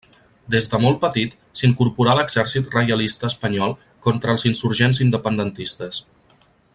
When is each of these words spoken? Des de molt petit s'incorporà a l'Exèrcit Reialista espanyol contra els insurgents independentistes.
Des 0.53 0.67
de 0.69 0.77
molt 0.85 0.95
petit 1.03 1.35
s'incorporà 1.61 2.15
a 2.15 2.19
l'Exèrcit 2.21 2.71
Reialista 2.77 3.29
espanyol 3.31 3.77
contra 4.07 4.35
els 4.37 4.49
insurgents 4.53 5.03
independentistes. 5.09 6.05